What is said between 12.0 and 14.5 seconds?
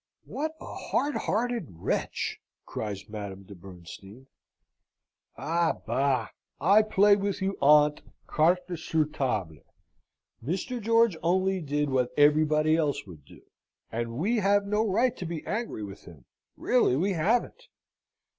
everybody else would do; and we